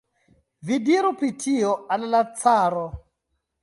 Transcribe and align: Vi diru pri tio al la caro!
Vi 0.69 0.79
diru 0.87 1.13
pri 1.21 1.31
tio 1.45 1.77
al 1.99 2.11
la 2.17 2.25
caro! 2.43 2.93